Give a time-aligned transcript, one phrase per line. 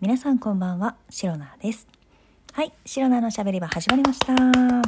[0.00, 1.86] 皆さんこんばんは、シロナです。
[2.52, 4.34] はい、シロナのしゃべり場始まりました。
[4.34, 4.82] 今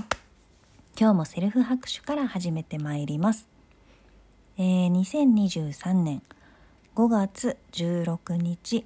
[0.98, 3.48] 日もセルフ拍手から始めてまいります。
[4.58, 6.22] えー、2023年
[6.96, 8.84] 5月16日、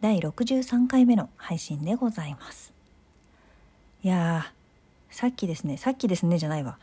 [0.00, 2.72] 第63回目の配信でございます。
[4.02, 6.78] いやー、さっきですね、さっきですねじゃないわ。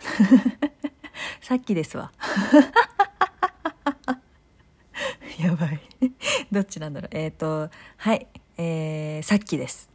[1.42, 2.12] さっきですわ。
[5.40, 5.82] やばい
[6.52, 8.28] どっちなんだろうえっ、ー、とはい
[8.64, 9.90] えー、さっきです。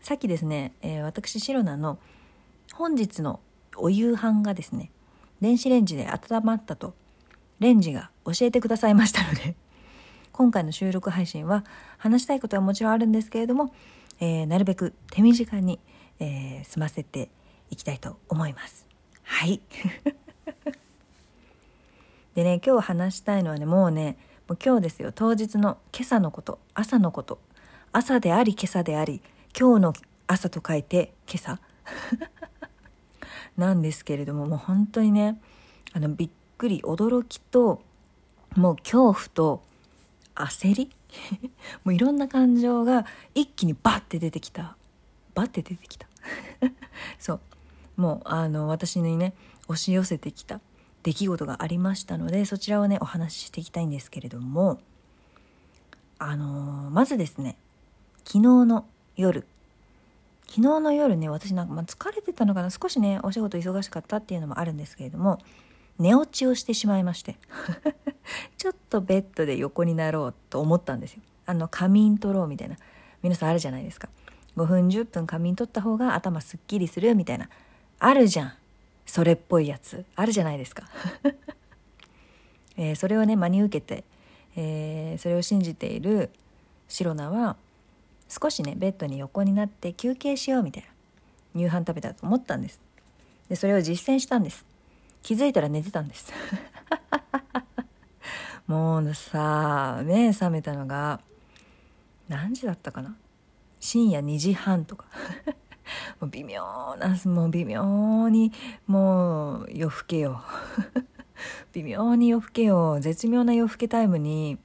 [0.00, 1.98] さっきですね、えー、私シロナの
[2.72, 3.40] 本日の
[3.74, 4.92] お夕飯がですね
[5.40, 6.94] 電子レンジで温まったと
[7.58, 9.56] レンジが教えてくださいましたので
[10.30, 11.64] 今回の収録配信は
[11.98, 13.74] 話したいことはもちろんあるんですけれども、
[14.20, 15.80] えー、なるべく手短に、
[16.20, 17.28] えー、済ませて
[17.70, 18.86] いきたいと思います。
[19.24, 19.60] はい。
[22.36, 25.10] でね今日話したいのはねもうねもう今日ですよ。
[25.12, 27.40] 当日の今朝のこと朝のこと。
[27.96, 29.22] 朝であり今朝であり
[29.56, 29.92] 今日の
[30.26, 31.60] 朝と書いて今朝。
[33.56, 35.40] なんですけれどももう本当にね
[35.92, 37.84] あのびっくり驚きと
[38.56, 39.62] もう恐怖と
[40.34, 40.90] 焦り？
[41.84, 44.76] もういろんな感情が一気にバッて出てきた。
[45.36, 46.08] バッて出てきた。
[47.20, 47.40] そう。
[47.96, 49.34] もうあの私にね
[49.68, 50.60] 押し寄せてきた。
[51.04, 54.80] 出来事がありましたのでそちらをねお話ししていきたいんですけれども
[56.18, 57.56] あのー、まずですね
[58.24, 58.86] 昨日の
[59.16, 59.46] 夜。
[60.46, 62.70] 昨日の夜ね私なんか、ま、疲れてたのかな。
[62.70, 65.38] 少しねお仕事忙しかったっていうのもあるんですけれども
[65.98, 67.36] 寝落ちをしてしまいまして。
[68.56, 71.22] ちょっとベッドで横になろうと思ったんですよ。
[71.46, 72.76] あの仮眠取ろうみたいな。
[73.22, 74.08] 皆さんあるじゃないですか。
[74.56, 77.48] 5分10分仮眠取った方が頭すっきりするみたいな。
[77.98, 78.52] あるじゃん。
[79.06, 80.04] それっぽいやつ。
[80.16, 80.88] あるじゃないですか、
[82.76, 84.04] え、それをね真に受けて、
[84.56, 86.30] えー、それを信じている
[86.88, 87.56] シロナは
[88.40, 90.88] 少しねベッドに横になって休憩しようみたいな。
[91.60, 92.80] 夕飯食べたと思ったんです。
[93.48, 94.64] でそれを実践したんです。
[95.22, 96.32] 気づいたら寝てたんです。
[98.66, 101.20] もうさ目覚めたのが
[102.28, 103.14] 何時だったかな？
[103.78, 105.06] 深夜2時半とか。
[106.18, 108.52] もう微妙なもう微妙に
[108.86, 110.42] もう夜更けよ
[111.74, 114.58] 微妙に夜更けよ絶妙な夜更けタイムに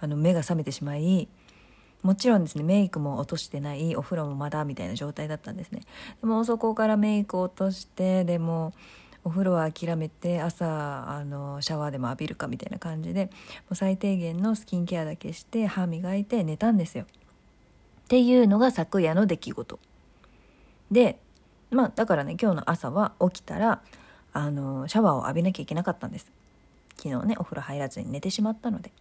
[0.00, 1.28] あの目が覚めてしまい
[2.04, 5.80] もちろんですねメイクも落としてないお風呂もまだみたいな状態だったんですね。
[6.20, 8.74] でもそこからメイク落としてでも
[9.24, 13.30] お風呂は諦めて朝あのシャワーでも浴びるかみたいな感じでも
[13.70, 17.04] う最低限のスキンケアだけして歯磨いて寝たんですよ。
[17.04, 19.78] っていうのが昨夜の出来事。
[20.90, 21.18] で
[21.70, 23.80] まあだからね今日の朝は起きたら
[24.34, 26.30] あのシャワーを浴びなきゃいけなかったんです。
[26.96, 28.92] 昨日ねお風呂入らずに寝てしまったので。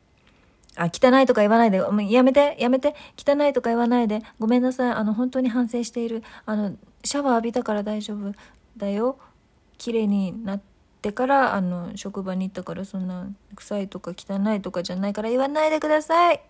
[0.76, 2.96] あ汚いとか言わないでやめてやめて。
[3.18, 4.22] 汚いとか言わないで。
[4.40, 4.92] ごめんなさい。
[4.92, 6.24] あの本当に反省している。
[6.46, 8.34] あのシャワー浴びたから大丈夫。
[8.78, 9.18] だよ。
[9.78, 10.62] 綺麗になっ
[11.02, 16.42] てからあの職場に行ったからそんな臭いとか汚いとかじゃないから言わないでください。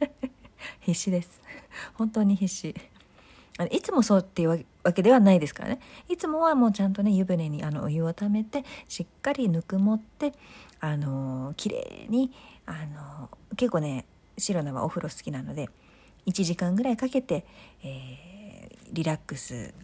[0.80, 1.40] 必死です。
[1.94, 2.74] 本当に必死。
[3.60, 10.32] あのいつもそうっていうわけではないですからねいつもはもうちゃんとね湯船にあのお湯をためてしっかりぬくもって
[10.80, 12.32] あの綺麗に
[12.64, 14.06] あの結構ね
[14.38, 15.68] 白菜はお風呂好きなので
[16.26, 17.44] 1時間ぐらいかけて、
[17.84, 19.74] えー、リラックス、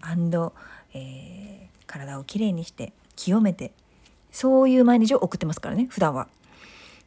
[0.94, 3.72] えー、体をきれいにして清めて
[4.32, 6.28] そういう毎日を送ってますからね普段は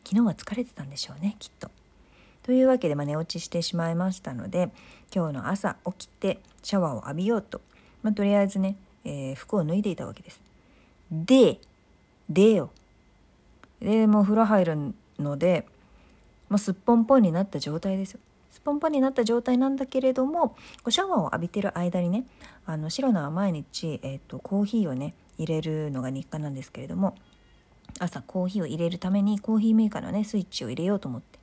[0.04, 1.72] 昨日は疲れてたんでしょうねきっと。
[2.50, 4.72] というわけで、まあ、寝落ちしてしまいましたので
[5.14, 7.62] 今日の朝起きてシャワーを浴びようと、
[8.02, 10.42] まあ、とりあえずね、えー、服を脱いでいたわけです。
[11.12, 11.60] で、
[12.28, 12.72] でよ。
[13.80, 15.68] で、もう風呂入るので、
[16.50, 18.20] まあ、すっぽんぽんになった状態ですよ。
[18.50, 20.56] すっぽんぽんになった状態なんだけれども
[20.90, 22.26] シャワーを浴びてる間にね
[22.66, 27.16] あの白菜は毎日、えーと、コーヒーをね入れるのが日課なんですけれども
[28.00, 31.39] 朝コーヒーを入れるためにコーヒーメーカーのねスイッチを入れようと思って、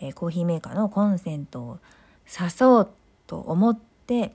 [0.00, 1.78] えー、コーヒーメーカーのコンセントを
[2.32, 2.90] 刺そう
[3.26, 4.32] と思って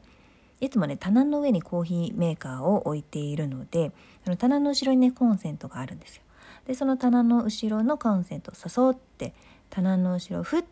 [0.60, 3.92] いつもね棚の上にコーヒーメーカーを置いているので
[4.24, 6.24] その棚の後ろにねコンセントがあるんですよ。
[6.68, 9.34] でその棚の後ろのコンセントを誘って
[9.70, 10.64] 棚の後ろをふっ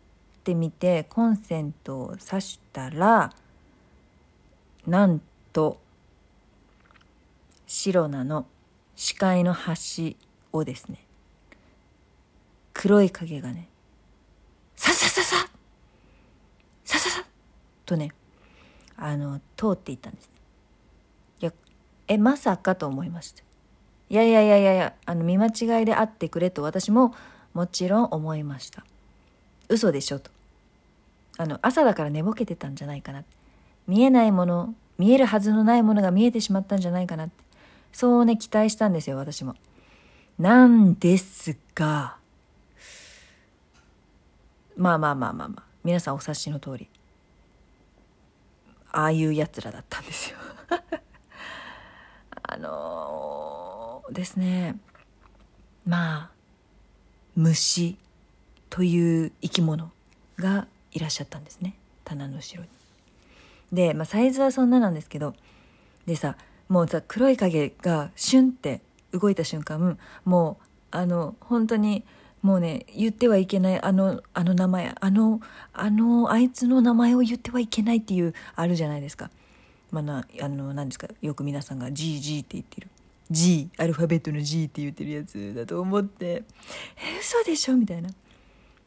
[0.44, 3.32] てみてコンセントを挿したら
[4.86, 5.20] なん
[5.52, 5.78] と
[7.66, 8.46] 白菜の
[8.94, 10.16] 視界の端
[10.52, 11.04] をですね
[12.72, 13.68] 黒い影がね
[14.80, 15.46] ささささ。
[16.84, 17.24] さささ。
[17.84, 18.12] とね
[18.96, 20.30] あの通っていったんです
[21.40, 21.52] いや
[22.08, 23.42] えまさかと思いました
[24.08, 27.14] いやいやいやいやいやあの見間違いであってくれと私も
[27.52, 28.84] もちろん思いました。
[29.68, 30.30] 嘘でしょと。
[31.36, 33.24] あの朝だから寝ぼけてたんじゃないかな
[33.86, 37.34] 見えないもの見えるはずのないものが見えてしまったんじゃないかなって。
[37.92, 39.56] そうね期待したんですよ私も。
[40.38, 42.19] なんですが
[44.80, 45.62] まあまあまあまあまあ。
[45.84, 46.88] 皆さんお察しの通り。
[48.92, 50.38] ああいうやつらだったんですよ。
[52.42, 54.80] あのー、ですね。
[55.84, 56.30] まあ
[57.36, 57.98] 虫
[58.70, 59.92] という生き物
[60.38, 61.76] がいらっしゃったんですね。
[62.04, 62.68] 棚の後ろに。
[63.72, 65.34] で、まあ、サイズはそんななんですけど。
[66.06, 66.36] でさ
[66.70, 68.80] もうさ黒い影がシュンって
[69.12, 72.02] 動いた瞬間もうあの本当に
[72.42, 75.40] もうね言ってはいけないあのあの名前あの
[75.72, 79.30] あのあいつの名前を言ってはいけないっていうあるじゃないですか。
[79.90, 82.88] まあ、なあの何ですかよく皆さんが GG って言ってる。
[83.30, 86.26] G アルファベットの G って言ってるやつだと思って。
[86.26, 86.42] え
[87.20, 87.76] 嘘でしょ？
[87.76, 88.10] みたいな。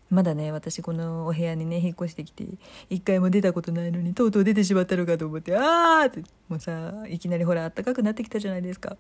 [0.10, 2.46] まだね私このお部屋にね引っ越してきて
[2.88, 8.96] 一回も出たことないのにとうとう出てしまったのかと思ってああってもうさいきなりほらあったかくなってきたじゃないですか。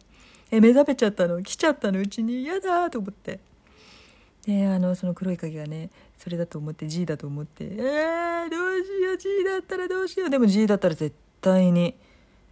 [0.49, 1.41] え目覚めちゃったの？
[1.43, 1.99] 来ちゃったの？
[1.99, 2.41] うちに？
[2.41, 3.39] 嫌だと思って。
[4.45, 10.29] であのその黒い影がねそれだと思って G だと思ってえー、どうしよう G だったらどうしよう。
[10.29, 11.95] でも G だったら絶対に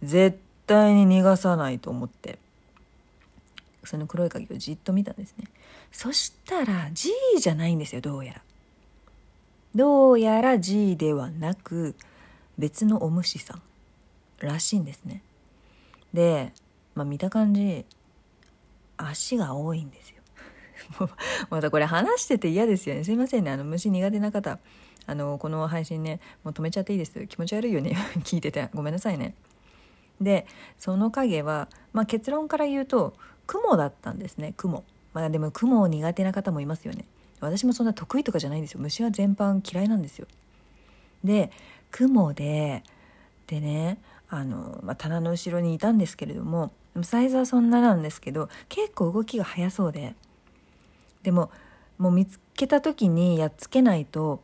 [0.02, 2.38] 絶対に逃がさないと思って。
[3.84, 5.46] その黒い影をじっと見たんですね。
[5.90, 8.42] そしたら G じゃないんですよどうやら。
[9.74, 11.94] どうやら G ではなく
[12.58, 13.62] 別のお虫さん
[14.38, 15.22] らしいんですね。
[16.12, 16.52] で、
[16.94, 17.84] まあ、見た感じ
[18.96, 20.21] 足が多いんですよ。
[20.98, 21.10] もう
[21.50, 23.04] またこれ話してて嫌ですよね。
[23.04, 23.50] すいませんね。
[23.50, 24.58] あの虫苦手な方
[25.06, 27.26] あのこの配信ねもう止めちゃっていいです。
[27.26, 27.96] 気持ち悪いよね。
[28.24, 28.70] 聞いてて。
[28.74, 29.34] ごめんなさいね。
[30.20, 30.46] で
[30.78, 33.14] その影は、まあ、結論から言うと
[33.46, 34.54] 雲だったんですね。
[34.56, 34.84] 雲。
[35.14, 37.04] まあでも雲苦手な方もいますよね。
[37.40, 38.80] 私もそんな得意とかじゃないんですよ。
[38.80, 40.26] 虫は全般嫌いなんですよ。
[41.24, 41.50] で
[41.90, 42.82] 雲で
[43.46, 43.98] でね
[44.28, 50.14] あの、まあ、棚の後ろにいたんですけれどもサイズはそんななんですけど結構動きが速そうで。
[51.22, 51.50] でも
[51.98, 54.42] もう見つけた時にやっつけないと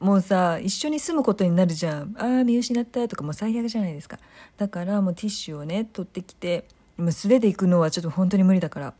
[0.00, 2.14] もうさ一緒に住むことになるじゃん。
[2.18, 4.18] ああ見失ったとかもう最悪じゃないですか。
[4.56, 6.66] だからもうティッシュをね取ってきて
[6.96, 8.94] もう素手で行くのはちょっと本当に無理だから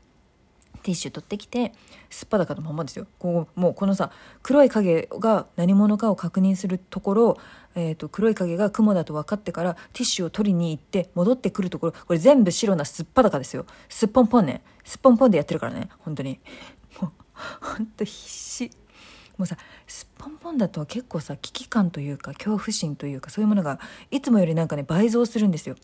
[0.83, 1.73] ティッシュ取ってきて
[2.11, 3.07] すっぱだかのままですよ。
[3.19, 4.11] こうもうこのさ
[4.43, 7.39] 黒い影が何者かを確認するところ、
[7.75, 11.93] えーと、黒い影が雲だと分かってからティッシュを取りに行って戻ってくるところ。
[11.93, 13.67] これ全部白なすっぱだかですよ。
[13.89, 14.63] すっぽんぽんね。
[14.85, 15.89] すっぽんぽんでやってるからね。
[15.99, 16.39] 本当に。
[17.01, 17.13] もう
[17.61, 18.71] ほんと必死。
[19.37, 19.57] もうさ
[19.87, 23.79] すっぽんぽんだと結構さ危機感というか恐怖心というかそういうものが
[24.11, 25.77] いつもよりなんかね倍増するんですよ。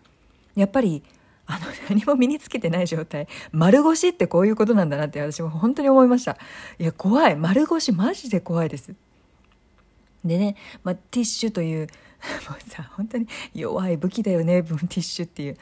[0.55, 1.03] やっぱり
[1.47, 3.29] あの何も身につけてない状態。
[3.50, 6.38] 丸腰ってこういうことなんだなって私も本当に思いました。
[6.79, 7.37] いや怖い。
[7.37, 8.94] 丸腰マジで怖いです。
[10.25, 11.88] でね、まあ、ティッシュという
[12.49, 14.62] もうさ本当に弱い武器だよね。
[14.62, 15.55] ティッシュっていう。
[15.55, 15.56] っ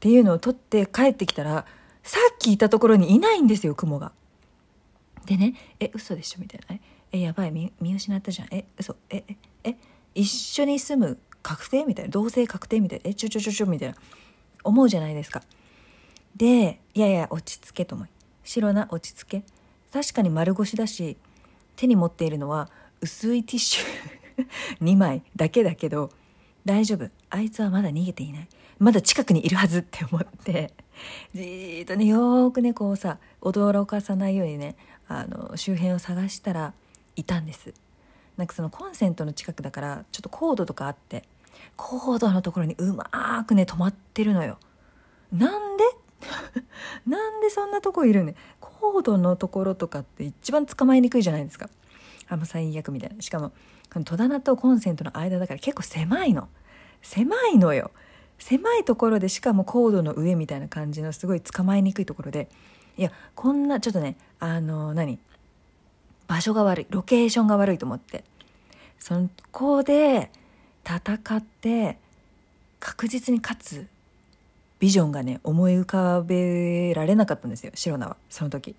[0.00, 1.64] ていうのを取って帰ってきたら
[2.02, 4.12] さっきいたところにいないんですよ雲が。
[5.26, 6.80] でね「え嘘でしょ」みたいな
[7.12, 8.48] 「えやばい見失ったじゃん。
[8.50, 8.96] え嘘。
[9.10, 9.76] えええ
[10.14, 13.94] 一緒に住む確定?」みたいな「同棲確定?」みたいな「えちょちょちょちょ」みたいな。
[14.64, 15.42] 思うじゃないですか。
[16.36, 18.08] でいやいや落ち着けと思い。
[18.44, 19.44] 白な落ち着け。
[19.92, 21.16] 確かに丸腰だし
[21.76, 22.70] 手に持っているのは
[23.00, 24.46] 薄いティッシュ。
[24.80, 25.22] 2枚。
[25.36, 26.10] だけだけど
[26.64, 27.10] 大丈夫。
[27.30, 28.48] あいつはまだ逃げていない。
[28.78, 30.72] まだ近くにいるはずって思って。
[31.34, 34.76] じーっとねよーくねこうさ驚かさないようにね
[35.08, 36.72] あの周辺を探したら
[37.16, 37.74] いたんです。
[38.36, 41.24] なんかそのコンセントの近くだからちょっとコードとかあって
[41.76, 44.58] コードのところにうまくね止まってるのよ。
[45.32, 45.84] なんで？
[47.06, 51.68] なんでそんなとこいるねコードのところとかって一番捕まえにくいじゃないですか。
[52.28, 53.20] あもう最悪みたいな。
[53.20, 53.52] しかも
[54.04, 56.48] 戸棚とコンセントの間だから結構狭いの。
[57.02, 57.90] 狭いのよ。
[58.38, 62.48] 狭いところでしかもコードの上みたいな感じのすごい捕まえにくいところで
[62.96, 65.18] いやこんなちょっとねあの何
[66.26, 68.24] 場所が悪いロケーションが悪いと思って。
[69.02, 70.30] そこで
[70.86, 71.98] 戦って
[72.78, 73.86] 確実に勝つ
[74.78, 78.76] ビジョンがね思い浮かべられなかったんですよシロナはその時。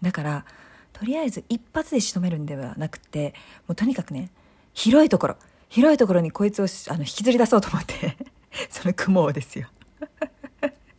[0.00, 0.46] だから
[0.94, 3.34] とりあえず一発で仕留めるんではなくて
[3.68, 4.30] もうとにかくね
[4.72, 5.36] 広いところ
[5.68, 8.16] 広いところにこいつをあの引きずり出そうと思って
[8.70, 9.68] その雲をですよ。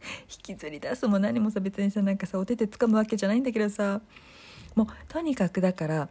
[0.30, 4.02] 引きずり出すも何もさ別にさなんかさお手手掴むわけじゃないんだけどさ。
[4.76, 6.10] もうとにかくだから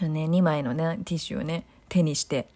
[0.00, 2.48] ね2枚のねティッシュをね手にして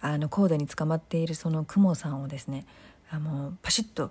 [0.00, 2.66] あのコードに捕まっているその雲さんをですね
[3.10, 4.10] あのパシッと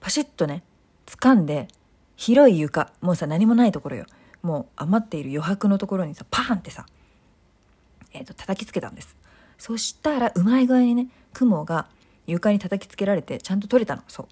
[0.00, 0.62] パシッとね
[1.06, 1.68] 掴んで
[2.16, 4.06] 広い床もうさ何もないところよ。
[4.42, 6.86] もう余っている余白のところにさパーンってさ、
[8.14, 9.14] えーと、叩きつけたんです。
[9.58, 11.88] そしたらうまい具合にね雲が
[12.26, 14.02] 床に叩きつけられてちゃんと取れたの。
[14.08, 14.26] そう。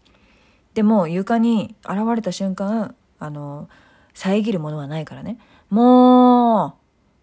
[0.78, 3.68] でも床に現れた瞬間あの
[4.14, 5.37] 遮るものはないからね。
[5.70, 6.76] も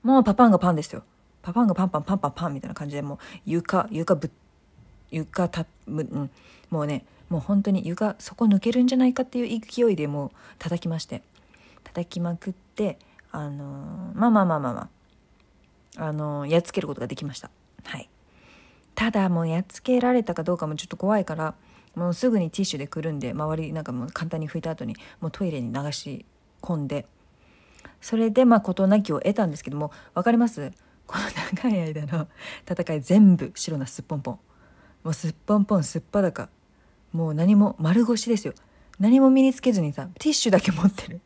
[0.04, 1.04] うもうパパンがパンですよ。
[1.42, 4.30] パパンがパンパンパンパンパンみたいな感じでもう床床ぶ
[5.10, 6.30] 床た、うん、
[6.70, 11.22] もうねもう本当に床そこ抜けるんじゃないかっていう勢いでもう叩きまして。
[11.86, 13.00] 叩きまくって
[13.32, 14.90] あのー、まあまあまあまあま
[15.98, 16.06] あ。
[16.08, 17.50] あのー、やっつけることができました。
[17.86, 18.10] はい。
[18.96, 21.56] ただもうやっつけられたかどうかもちょっと怖いから
[21.96, 26.26] もうすぐにティッシュでくるんで周りなんかもう簡単に拭いた後にもうトイレに流し
[26.62, 27.06] 込んで
[28.02, 30.72] それでまあ事なきを得たんですけども分かります？
[31.08, 31.24] この
[31.62, 32.28] 長い間の
[32.70, 34.40] 戦い全部白なすっぽんぽん。
[35.04, 36.50] もうすっぽんぽんすっぱだか。
[37.14, 38.54] もう何も丸腰ですよ。
[39.00, 41.22] 何も身につけずにさティッシュだけ持ってる。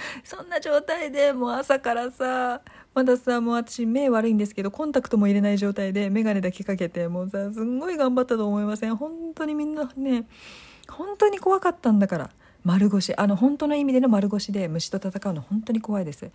[0.24, 2.60] そんな状態でもう朝からさ
[2.94, 8.96] まださもう私目悪いんですけどコンタクトも入れない状態で眼鏡だけかけてもうさすんごい頑張ったと思いません。
[8.96, 10.26] 本当にみんなね
[10.88, 12.30] 本当に怖かったんだから。
[12.66, 13.14] 丸腰。
[13.14, 16.24] あの本当の意味での丸腰で虫と戦うの本当に怖いです。
[16.24, 16.28] い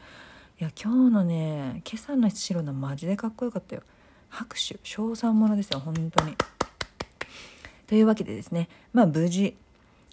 [0.63, 3.81] や今日のね今朝の白のマジでかっこよかったよ。
[4.29, 4.79] 拍手。
[4.81, 6.37] 称賛ものですよ本当に。
[7.87, 9.57] というわけでですねまあ無事、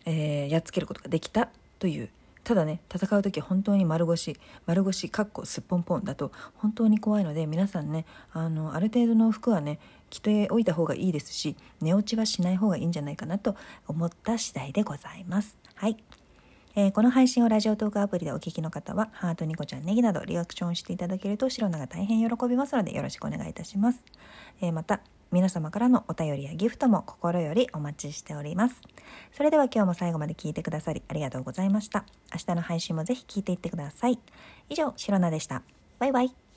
[0.06, 2.08] えー、やっつけることができたという
[2.48, 9.78] ただね戦う時は本当に丸腰丸腰かっこすっぽんぽんだと本当に怖いので皆さんねあのある程度の服はね
[10.08, 13.54] 着ておいた方がいいですし寝落ちはしない方がいいんじゃないかなと
[13.86, 15.58] 思った次第でございます。
[15.74, 15.98] はい
[16.74, 24.04] えー、この配信をラジオトークアプリでお聴きの方は、ハート、ニコちゃん、ネギなどリアクションしていただけると、白菜が大変喜びますので、よろしくお願いいたします。
[24.60, 25.00] えー、また、
[25.30, 28.76] 皆様からのお便りやギフトも心よりお待ちしております。
[29.32, 32.04] それでは今日も最後まで聞いてくださりありがとうございました。
[32.32, 34.18] 明日の配信もぜひ聞いていってください。
[34.68, 35.62] 以上、シロナでした。
[35.98, 36.47] バイバイ。